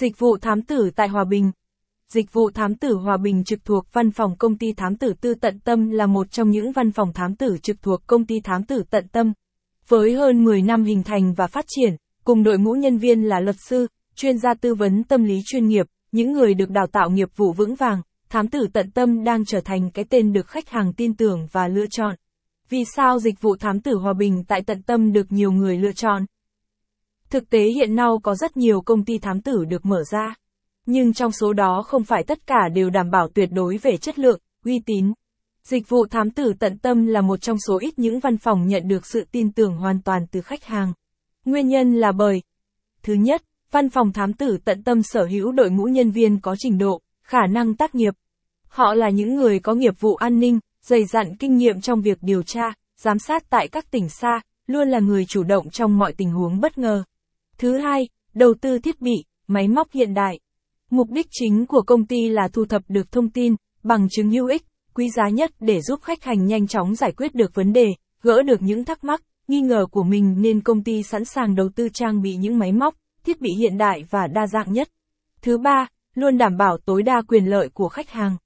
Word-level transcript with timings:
Dịch 0.00 0.18
vụ 0.18 0.36
thám 0.38 0.62
tử 0.62 0.90
tại 0.96 1.08
Hòa 1.08 1.24
Bình 1.24 1.50
Dịch 2.08 2.32
vụ 2.32 2.50
thám 2.50 2.74
tử 2.74 2.94
Hòa 2.94 3.16
Bình 3.16 3.44
trực 3.44 3.64
thuộc 3.64 3.86
văn 3.92 4.10
phòng 4.10 4.36
công 4.38 4.58
ty 4.58 4.72
thám 4.72 4.96
tử 4.96 5.12
tư 5.20 5.34
tận 5.34 5.58
tâm 5.64 5.90
là 5.90 6.06
một 6.06 6.30
trong 6.30 6.50
những 6.50 6.72
văn 6.72 6.92
phòng 6.92 7.12
thám 7.12 7.36
tử 7.36 7.56
trực 7.62 7.82
thuộc 7.82 8.06
công 8.06 8.26
ty 8.26 8.40
thám 8.40 8.64
tử 8.64 8.82
tận 8.90 9.08
tâm. 9.08 9.32
Với 9.88 10.14
hơn 10.14 10.44
10 10.44 10.62
năm 10.62 10.84
hình 10.84 11.02
thành 11.02 11.34
và 11.34 11.46
phát 11.46 11.64
triển, 11.68 11.96
cùng 12.24 12.42
đội 12.42 12.58
ngũ 12.58 12.72
nhân 12.72 12.98
viên 12.98 13.22
là 13.22 13.40
luật 13.40 13.56
sư, 13.68 13.86
chuyên 14.16 14.38
gia 14.38 14.54
tư 14.54 14.74
vấn 14.74 15.04
tâm 15.04 15.24
lý 15.24 15.40
chuyên 15.46 15.66
nghiệp, 15.66 15.86
những 16.12 16.32
người 16.32 16.54
được 16.54 16.70
đào 16.70 16.86
tạo 16.86 17.10
nghiệp 17.10 17.28
vụ 17.36 17.52
vững 17.52 17.74
vàng, 17.74 18.02
thám 18.28 18.48
tử 18.48 18.66
tận 18.72 18.90
tâm 18.90 19.24
đang 19.24 19.44
trở 19.44 19.60
thành 19.60 19.90
cái 19.90 20.04
tên 20.10 20.32
được 20.32 20.46
khách 20.46 20.68
hàng 20.68 20.92
tin 20.92 21.14
tưởng 21.16 21.46
và 21.52 21.68
lựa 21.68 21.86
chọn. 21.90 22.14
Vì 22.68 22.84
sao 22.96 23.18
dịch 23.18 23.40
vụ 23.40 23.56
thám 23.56 23.80
tử 23.80 23.96
Hòa 23.96 24.12
Bình 24.12 24.44
tại 24.48 24.62
tận 24.66 24.82
tâm 24.82 25.12
được 25.12 25.32
nhiều 25.32 25.52
người 25.52 25.78
lựa 25.78 25.92
chọn? 25.92 26.26
Thực 27.30 27.50
tế 27.50 27.64
hiện 27.64 27.94
nay 27.94 28.08
có 28.22 28.34
rất 28.34 28.56
nhiều 28.56 28.80
công 28.80 29.04
ty 29.04 29.18
thám 29.18 29.40
tử 29.40 29.64
được 29.64 29.86
mở 29.86 30.02
ra. 30.10 30.34
Nhưng 30.86 31.12
trong 31.12 31.32
số 31.32 31.52
đó 31.52 31.82
không 31.86 32.04
phải 32.04 32.24
tất 32.24 32.46
cả 32.46 32.68
đều 32.74 32.90
đảm 32.90 33.10
bảo 33.10 33.28
tuyệt 33.28 33.48
đối 33.52 33.76
về 33.76 33.96
chất 33.96 34.18
lượng, 34.18 34.40
uy 34.64 34.80
tín. 34.86 35.12
Dịch 35.64 35.88
vụ 35.88 36.06
thám 36.06 36.30
tử 36.30 36.52
tận 36.58 36.78
tâm 36.78 37.06
là 37.06 37.20
một 37.20 37.40
trong 37.40 37.56
số 37.66 37.78
ít 37.78 37.98
những 37.98 38.20
văn 38.20 38.38
phòng 38.38 38.66
nhận 38.66 38.88
được 38.88 39.06
sự 39.06 39.24
tin 39.32 39.52
tưởng 39.52 39.76
hoàn 39.76 40.02
toàn 40.02 40.26
từ 40.30 40.40
khách 40.40 40.64
hàng. 40.64 40.92
Nguyên 41.44 41.68
nhân 41.68 41.94
là 41.94 42.12
bởi 42.12 42.42
Thứ 43.02 43.14
nhất, 43.14 43.42
văn 43.70 43.90
phòng 43.90 44.12
thám 44.12 44.32
tử 44.32 44.58
tận 44.64 44.82
tâm 44.82 45.02
sở 45.02 45.24
hữu 45.24 45.52
đội 45.52 45.70
ngũ 45.70 45.84
nhân 45.84 46.10
viên 46.10 46.40
có 46.40 46.56
trình 46.58 46.78
độ, 46.78 47.00
khả 47.22 47.46
năng 47.46 47.74
tác 47.74 47.94
nghiệp. 47.94 48.14
Họ 48.68 48.94
là 48.94 49.10
những 49.10 49.34
người 49.34 49.58
có 49.58 49.74
nghiệp 49.74 49.94
vụ 50.00 50.14
an 50.14 50.40
ninh, 50.40 50.58
dày 50.82 51.04
dặn 51.04 51.36
kinh 51.36 51.56
nghiệm 51.56 51.80
trong 51.80 52.00
việc 52.00 52.18
điều 52.20 52.42
tra, 52.42 52.72
giám 52.96 53.18
sát 53.18 53.50
tại 53.50 53.68
các 53.68 53.90
tỉnh 53.90 54.08
xa, 54.08 54.40
luôn 54.66 54.88
là 54.88 54.98
người 54.98 55.24
chủ 55.24 55.42
động 55.42 55.70
trong 55.70 55.98
mọi 55.98 56.12
tình 56.12 56.30
huống 56.30 56.60
bất 56.60 56.78
ngờ. 56.78 57.04
Thứ 57.60 57.76
hai, 57.76 58.08
đầu 58.34 58.54
tư 58.60 58.78
thiết 58.78 59.00
bị, 59.00 59.24
máy 59.46 59.68
móc 59.68 59.92
hiện 59.92 60.14
đại. 60.14 60.40
Mục 60.90 61.10
đích 61.10 61.26
chính 61.30 61.66
của 61.66 61.82
công 61.82 62.06
ty 62.06 62.28
là 62.28 62.48
thu 62.52 62.64
thập 62.64 62.82
được 62.88 63.12
thông 63.12 63.30
tin, 63.30 63.54
bằng 63.82 64.08
chứng 64.10 64.30
hữu 64.30 64.46
ích, 64.46 64.62
quý 64.94 65.10
giá 65.10 65.28
nhất 65.28 65.50
để 65.60 65.80
giúp 65.80 66.02
khách 66.02 66.24
hàng 66.24 66.46
nhanh 66.46 66.66
chóng 66.66 66.94
giải 66.94 67.12
quyết 67.12 67.34
được 67.34 67.54
vấn 67.54 67.72
đề, 67.72 67.86
gỡ 68.22 68.42
được 68.42 68.62
những 68.62 68.84
thắc 68.84 69.04
mắc, 69.04 69.22
nghi 69.48 69.60
ngờ 69.60 69.86
của 69.90 70.02
mình 70.02 70.34
nên 70.38 70.60
công 70.60 70.84
ty 70.84 71.02
sẵn 71.02 71.24
sàng 71.24 71.54
đầu 71.54 71.68
tư 71.74 71.88
trang 71.92 72.22
bị 72.22 72.36
những 72.36 72.58
máy 72.58 72.72
móc, 72.72 72.94
thiết 73.24 73.40
bị 73.40 73.50
hiện 73.58 73.78
đại 73.78 74.04
và 74.10 74.26
đa 74.26 74.46
dạng 74.46 74.72
nhất. 74.72 74.88
Thứ 75.42 75.58
ba, 75.58 75.86
luôn 76.14 76.38
đảm 76.38 76.56
bảo 76.56 76.78
tối 76.84 77.02
đa 77.02 77.22
quyền 77.28 77.44
lợi 77.44 77.68
của 77.68 77.88
khách 77.88 78.10
hàng. 78.10 78.36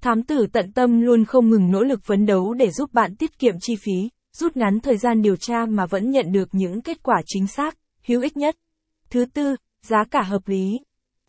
Thám 0.00 0.22
tử 0.22 0.46
tận 0.52 0.72
tâm 0.72 1.00
luôn 1.00 1.24
không 1.24 1.50
ngừng 1.50 1.70
nỗ 1.70 1.82
lực 1.82 2.00
phấn 2.04 2.26
đấu 2.26 2.54
để 2.54 2.70
giúp 2.70 2.92
bạn 2.92 3.16
tiết 3.16 3.38
kiệm 3.38 3.54
chi 3.60 3.76
phí, 3.76 4.08
rút 4.32 4.56
ngắn 4.56 4.80
thời 4.80 4.96
gian 4.96 5.22
điều 5.22 5.36
tra 5.36 5.66
mà 5.66 5.86
vẫn 5.86 6.10
nhận 6.10 6.32
được 6.32 6.48
những 6.52 6.82
kết 6.82 7.02
quả 7.02 7.22
chính 7.26 7.46
xác, 7.46 7.76
hữu 8.06 8.20
ích 8.20 8.36
nhất. 8.36 8.56
Thứ 9.10 9.24
tư, 9.24 9.56
giá 9.82 10.04
cả 10.10 10.22
hợp 10.22 10.48
lý. 10.48 10.80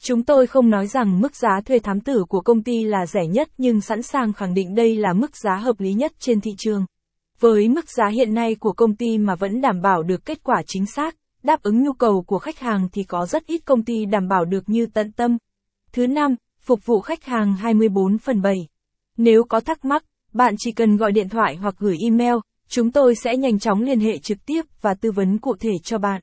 Chúng 0.03 0.23
tôi 0.23 0.47
không 0.47 0.69
nói 0.69 0.87
rằng 0.87 1.21
mức 1.21 1.35
giá 1.35 1.61
thuê 1.65 1.79
thám 1.79 2.01
tử 2.01 2.25
của 2.29 2.41
công 2.41 2.63
ty 2.63 2.83
là 2.83 3.05
rẻ 3.05 3.25
nhất 3.27 3.49
nhưng 3.57 3.81
sẵn 3.81 4.01
sàng 4.01 4.33
khẳng 4.33 4.53
định 4.53 4.75
đây 4.75 4.95
là 4.95 5.13
mức 5.13 5.37
giá 5.37 5.55
hợp 5.55 5.79
lý 5.79 5.93
nhất 5.93 6.11
trên 6.19 6.41
thị 6.41 6.51
trường. 6.57 6.85
Với 7.39 7.69
mức 7.69 7.89
giá 7.89 8.07
hiện 8.07 8.33
nay 8.33 8.55
của 8.55 8.73
công 8.73 8.95
ty 8.95 9.17
mà 9.17 9.35
vẫn 9.35 9.61
đảm 9.61 9.81
bảo 9.81 10.03
được 10.03 10.25
kết 10.25 10.43
quả 10.43 10.61
chính 10.67 10.85
xác, 10.85 11.15
đáp 11.43 11.63
ứng 11.63 11.83
nhu 11.83 11.93
cầu 11.93 12.23
của 12.27 12.39
khách 12.39 12.59
hàng 12.59 12.87
thì 12.93 13.03
có 13.03 13.25
rất 13.25 13.45
ít 13.45 13.61
công 13.65 13.83
ty 13.83 14.05
đảm 14.05 14.27
bảo 14.27 14.45
được 14.45 14.69
như 14.69 14.85
tận 14.85 15.11
tâm. 15.11 15.37
Thứ 15.91 16.07
năm, 16.07 16.35
phục 16.61 16.85
vụ 16.85 16.99
khách 17.01 17.23
hàng 17.23 17.55
24 17.55 18.17
phần 18.17 18.41
7. 18.41 18.67
Nếu 19.17 19.43
có 19.43 19.59
thắc 19.59 19.85
mắc, 19.85 20.05
bạn 20.33 20.55
chỉ 20.57 20.71
cần 20.71 20.97
gọi 20.97 21.11
điện 21.11 21.29
thoại 21.29 21.55
hoặc 21.55 21.75
gửi 21.79 21.97
email, 22.03 22.35
chúng 22.67 22.91
tôi 22.91 23.15
sẽ 23.15 23.37
nhanh 23.37 23.59
chóng 23.59 23.81
liên 23.81 23.99
hệ 23.99 24.17
trực 24.17 24.45
tiếp 24.45 24.61
và 24.81 24.93
tư 24.93 25.11
vấn 25.11 25.37
cụ 25.37 25.55
thể 25.59 25.71
cho 25.83 25.97
bạn. 25.97 26.21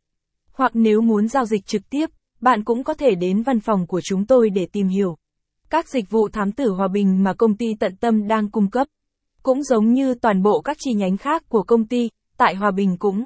Hoặc 0.59 0.71
nếu 0.75 1.01
muốn 1.01 1.29
giao 1.29 1.45
dịch 1.45 1.67
trực 1.67 1.91
tiếp, 1.91 2.11
bạn 2.41 2.65
cũng 2.65 2.85
có 2.85 2.95
thể 2.95 3.15
đến 3.15 3.43
văn 3.43 3.61
phòng 3.61 3.87
của 3.87 4.01
chúng 4.05 4.27
tôi 4.27 4.51
để 4.51 4.67
tìm 4.73 4.89
hiểu. 4.89 5.17
Các 5.71 5.89
dịch 5.89 6.11
vụ 6.11 6.29
thám 6.29 6.53
tử 6.53 6.71
hòa 6.71 6.89
bình 6.89 7.23
mà 7.25 7.35
công 7.35 7.57
ty 7.57 7.75
tận 7.81 7.97
tâm 7.97 8.29
đang 8.29 8.51
cung 8.51 8.71
cấp. 8.71 8.87
Cũng 9.43 9.63
giống 9.63 9.93
như 9.93 10.15
toàn 10.15 10.43
bộ 10.43 10.61
các 10.61 10.77
chi 10.81 10.93
nhánh 10.95 11.17
khác 11.17 11.43
của 11.49 11.63
công 11.63 11.87
ty, 11.87 12.11
tại 12.37 12.55
Hòa 12.55 12.71
Bình 12.71 12.97
cũng 12.99 13.25